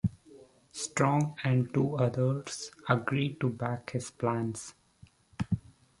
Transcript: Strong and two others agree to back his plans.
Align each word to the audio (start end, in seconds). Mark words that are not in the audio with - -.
Strong 0.71 1.35
and 1.43 1.71
two 1.75 1.95
others 1.95 2.71
agree 2.89 3.35
to 3.35 3.49
back 3.49 3.91
his 3.91 4.09
plans. 4.09 4.73